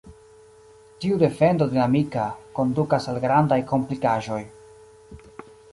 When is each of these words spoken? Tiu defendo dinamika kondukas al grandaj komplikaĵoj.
Tiu 1.03 1.17
defendo 1.23 1.67
dinamika 1.73 2.25
kondukas 2.61 3.07
al 3.13 3.21
grandaj 3.27 3.61
komplikaĵoj. 3.75 4.45